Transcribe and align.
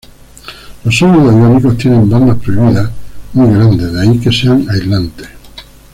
Los 0.83 0.97
sólidos 0.97 1.31
iónicos 1.31 1.77
tienen 1.77 2.09
bandas 2.09 2.39
prohibidas 2.39 2.89
muy 3.33 3.53
grandes, 3.53 3.93
de 3.93 4.01
ahí 4.01 4.17
que 4.17 4.31
sean 4.31 4.67
aislantes. 4.67 5.27